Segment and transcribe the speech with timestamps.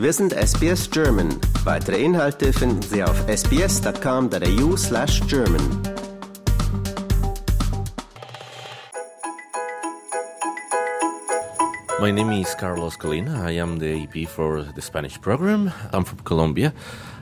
[0.00, 1.28] Wir sind SBS German.
[1.62, 5.60] Weitere Inhalte finden Sie auf sbs.com.au slash German.
[12.00, 13.46] My name is Carlos Colina.
[13.46, 15.70] I am the AP for the Spanish program.
[15.92, 16.72] I'm from Colombia,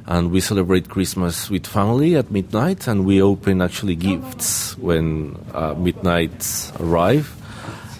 [0.07, 5.75] and we celebrate Christmas with family at midnight, and we open actually gifts when uh,
[5.76, 7.38] midnight arrive,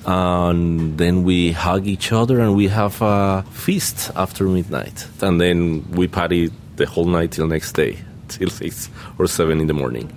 [0.09, 5.85] and then we hug each other and we have a feast after midnight, and then
[5.91, 10.11] we party the whole night till next day, till six or seven in the morning.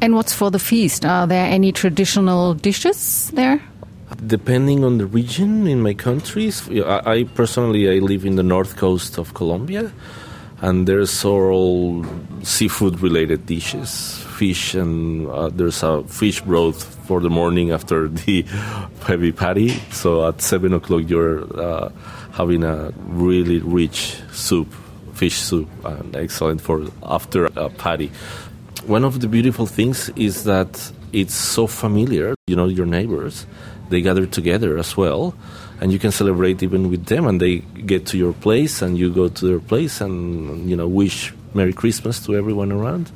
[0.00, 1.04] And what's for the feast?
[1.04, 3.60] Are there any traditional dishes there?
[4.26, 8.76] Depending on the region in my countries, I, I personally I live in the north
[8.76, 9.92] coast of Colombia,
[10.62, 12.06] and there's all
[12.42, 18.42] seafood related dishes, fish, and uh, there's a fish broth for the morning after the
[19.04, 19.70] heavy party.
[19.90, 21.90] So at seven o'clock you're uh,
[22.32, 24.72] having a really rich soup,
[25.14, 28.12] fish soup, and excellent for after a party.
[28.86, 32.34] One of the beautiful things is that it's so familiar.
[32.46, 33.46] You know your neighbors
[33.90, 35.34] they gather together as well
[35.82, 39.12] and you can celebrate even with them and they get to your place and you
[39.12, 43.10] go to their place and you know wish merry christmas to everyone around.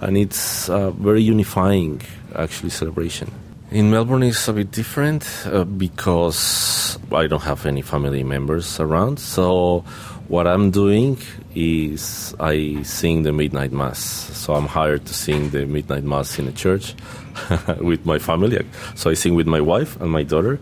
[0.00, 2.00] And it's a very unifying
[2.34, 3.30] actually celebration.
[3.70, 9.18] In melbourne it's a bit different uh, because i don't have any family members around.
[9.20, 9.84] So
[10.28, 11.18] what i'm doing
[11.54, 14.00] is i sing the midnight mass.
[14.32, 16.94] So i'm hired to sing the midnight mass in a church
[17.90, 18.64] with my family.
[18.94, 20.58] So I sing with my wife and my daughter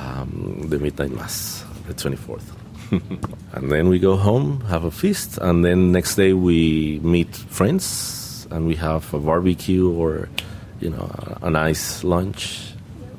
[0.00, 2.42] um, the midnight mass, the 24th.
[3.52, 8.46] and then we go home, have a feast, and then next day we meet friends
[8.50, 10.28] and we have a barbecue or,
[10.80, 11.08] you know,
[11.42, 12.72] a, nice lunch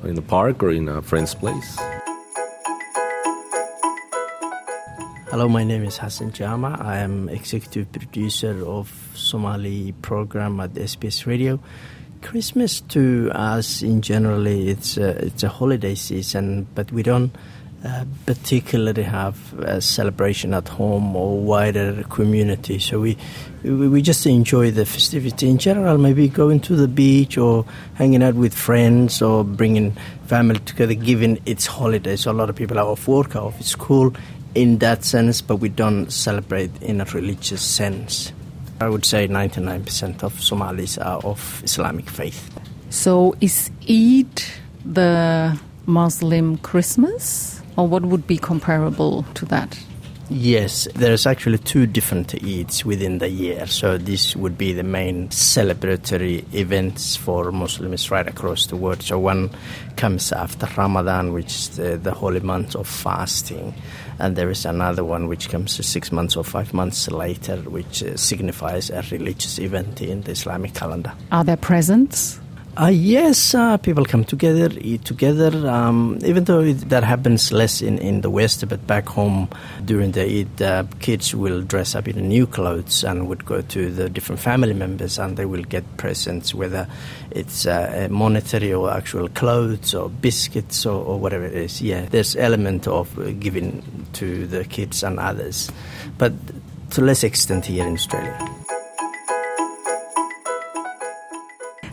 [0.04, 1.78] in the park or in a friend's place.
[5.30, 6.76] Hello, my name is Hassan Jama.
[6.78, 11.58] I am executive producer of Somali program at SBS Radio.
[12.22, 17.34] Christmas to us in generally it's a, it's a holiday season, but we don't
[17.84, 22.78] uh, particularly have a celebration at home or wider community.
[22.78, 23.18] So we,
[23.64, 25.98] we we just enjoy the festivity in general.
[25.98, 29.96] Maybe going to the beach or hanging out with friends or bringing
[30.26, 30.94] family together.
[30.94, 34.14] Given it's holidays, so a lot of people are off work, are off school,
[34.54, 35.42] in that sense.
[35.42, 38.32] But we don't celebrate in a religious sense.
[38.82, 42.50] I would say 99% of Somalis are of Islamic faith.
[42.90, 44.42] So is Eid
[44.84, 47.62] the Muslim Christmas?
[47.76, 49.78] Or what would be comparable to that?
[50.34, 53.66] Yes, there's actually two different Eids within the year.
[53.66, 59.02] So this would be the main celebratory events for Muslims right across the world.
[59.02, 59.50] So one
[59.96, 63.74] comes after Ramadan, which is the, the holy month of fasting.
[64.18, 68.16] And there is another one which comes six months or five months later, which uh,
[68.16, 71.12] signifies a religious event in the Islamic calendar.
[71.30, 72.40] Are there presents?
[72.74, 75.68] Uh, yes, uh, people come together, eat together.
[75.68, 79.50] Um, even though it, that happens less in, in the West, but back home
[79.84, 83.90] during the Eid, uh, kids will dress up in new clothes and would go to
[83.90, 86.88] the different family members and they will get presents, whether
[87.30, 91.82] it's uh, monetary or actual clothes or biscuits or, or, whatever it is.
[91.82, 95.70] Yeah, there's element of giving to the kids and others,
[96.16, 96.32] but
[96.92, 98.51] to less extent here in Australia.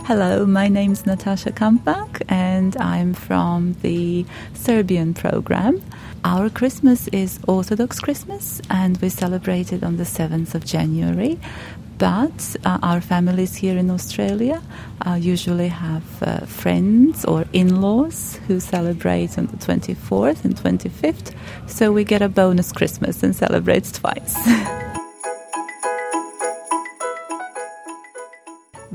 [0.10, 4.26] Hello, my name is Natasha Kampak and I'm from the
[4.56, 5.84] Serbian program.
[6.24, 11.40] Our Christmas is Orthodox Christmas and we celebrate it on the 7th of January.
[12.00, 14.64] But uh, our families here in Australia
[15.06, 21.36] uh, usually have uh, friends or in laws who celebrate on the 24th and 25th.
[21.68, 24.36] So we get a bonus Christmas and celebrate twice.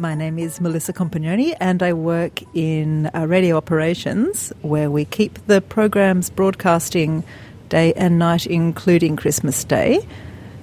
[0.05, 5.39] My name is Melissa Compagnoni, and I work in uh, radio operations where we keep
[5.47, 7.25] the programs broadcasting
[7.71, 10.07] day and night, including Christmas Day.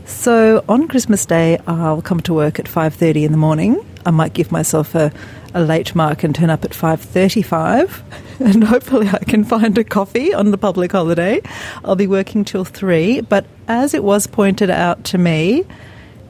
[0.06, 3.84] So on Christmas Day, I'll come to work at five thirty in the morning.
[4.06, 5.12] I might give myself a,
[5.56, 8.04] a late mark and turn up at five thirty-five,
[8.42, 11.42] and hopefully I can find a coffee on the public holiday.
[11.84, 15.66] I'll be working till three, but as it was pointed out to me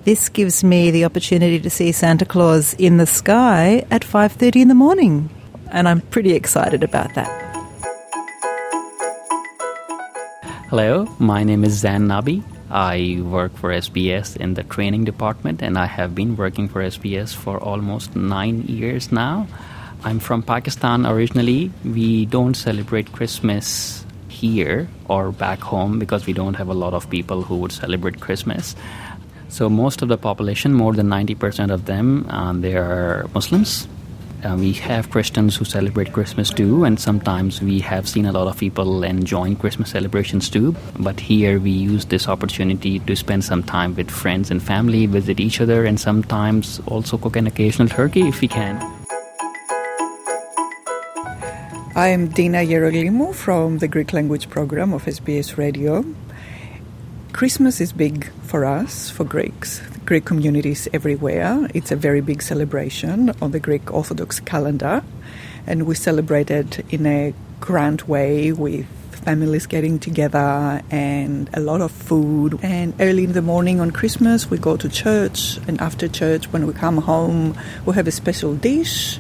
[0.03, 4.67] this gives me the opportunity to see Santa Claus in the sky at 5:30 in
[4.67, 5.29] the morning,
[5.71, 7.29] and I'm pretty excited about that.
[10.69, 12.41] Hello, my name is Zan Nabi.
[12.71, 17.35] I work for SBS in the training department, and I have been working for SBS
[17.35, 19.47] for almost nine years now.
[20.03, 21.69] I'm from Pakistan originally.
[21.83, 27.09] We don't celebrate Christmas here or back home because we don't have a lot of
[27.09, 28.75] people who would celebrate Christmas.
[29.51, 33.85] So most of the population, more than 90% of them, um, they are Muslims.
[34.45, 38.47] Uh, we have Christians who celebrate Christmas too, and sometimes we have seen a lot
[38.47, 40.73] of people enjoying Christmas celebrations too.
[40.97, 45.41] But here we use this opportunity to spend some time with friends and family, visit
[45.41, 48.79] each other, and sometimes also cook an occasional turkey if we can.
[51.93, 56.05] I am Dina Yeroglimou from the Greek language program of SBS Radio.
[57.33, 61.67] Christmas is big for us, for Greeks, Greek communities everywhere.
[61.73, 65.01] It's a very big celebration on the Greek Orthodox calendar,
[65.65, 71.81] and we celebrate it in a grand way with families getting together and a lot
[71.81, 72.59] of food.
[72.61, 76.67] And early in the morning on Christmas, we go to church, and after church, when
[76.67, 79.17] we come home, we have a special dish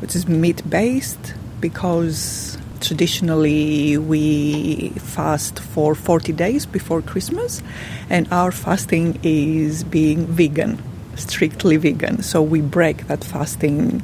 [0.00, 2.49] which is meat based because
[2.80, 7.62] traditionally we fast for 40 days before Christmas,
[8.08, 10.82] and our fasting is being vegan,
[11.16, 12.22] strictly vegan.
[12.22, 14.02] So we break that fasting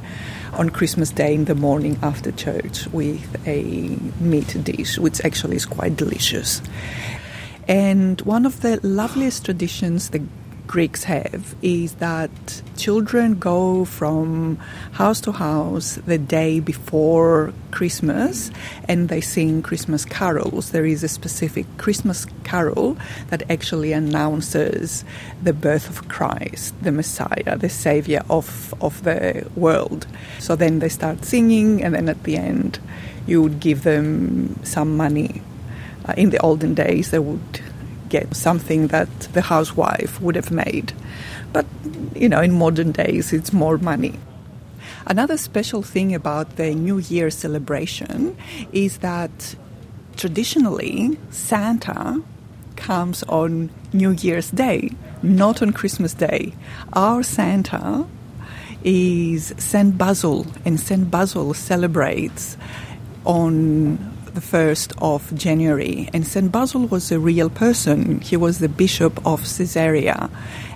[0.53, 5.65] on Christmas Day in the morning after church with a meat dish, which actually is
[5.65, 6.61] quite delicious.
[7.67, 10.21] And one of the loveliest traditions the
[10.67, 14.57] Greeks have is that children go from
[14.91, 18.51] house to house the day before Christmas
[18.87, 20.71] and they sing Christmas carols.
[20.71, 22.97] There is a specific Christmas carol
[23.29, 25.05] that actually announces
[25.41, 30.05] the birth of Christ, the Messiah, the Savior of, of the world.
[30.39, 32.79] So then they start singing, and then at the end,
[33.25, 35.41] you would give them some money.
[36.05, 37.61] Uh, in the olden days, they would
[38.09, 40.93] get something that the housewife would have made.
[41.53, 41.65] But,
[42.15, 44.19] you know, in modern days, it's more money.
[45.05, 48.35] Another special thing about the New Year celebration
[48.73, 49.55] is that
[50.17, 52.21] traditionally Santa
[52.75, 54.91] comes on New Year's Day,
[55.23, 56.53] not on Christmas Day.
[56.93, 58.05] Our Santa
[58.83, 59.97] is St.
[59.97, 61.09] Basil, and St.
[61.09, 62.57] Basil celebrates
[63.25, 66.09] on the 1st of January.
[66.13, 66.51] And St.
[66.51, 68.21] Basil was a real person.
[68.21, 70.29] He was the bishop of Caesarea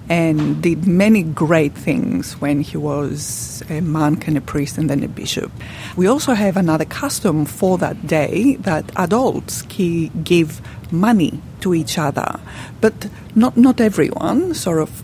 [0.10, 5.04] and did many great things when he was a monk and a priest and then
[5.04, 5.52] a bishop.
[5.96, 10.62] We also have another custom for that day that adults give
[10.92, 12.40] money to each other,
[12.82, 15.04] but not, not everyone, sort of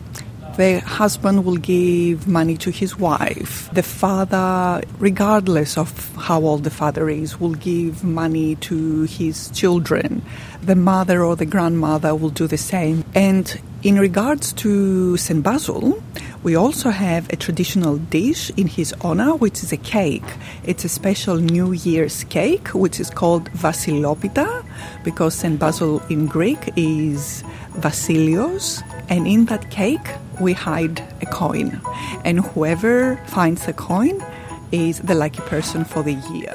[0.57, 3.69] the husband will give money to his wife.
[3.73, 10.23] The father, regardless of how old the father is, will give money to his children.
[10.63, 13.05] The mother or the grandmother will do the same.
[13.13, 15.43] And in regards to St.
[15.43, 16.01] Basil,
[16.41, 20.25] we also have a traditional dish in his honor, which is a cake.
[20.65, 24.65] It's a special New Year's cake, which is called Vasilopita,
[25.03, 25.59] because St.
[25.59, 27.43] Basil in Greek is
[27.75, 28.81] Vasilios.
[29.09, 30.07] And in that cake,
[30.39, 31.81] we hide a coin.
[32.25, 34.23] And whoever finds the coin
[34.71, 36.53] is the lucky person for the year.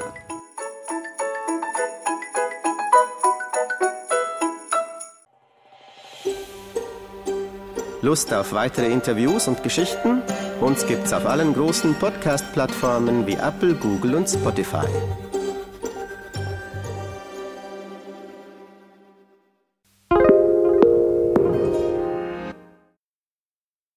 [8.03, 10.21] Lust auf weitere Interviews und Geschichten?
[10.59, 14.85] Uns gibt's auf allen großen Podcast-Plattformen wie Apple, Google und Spotify.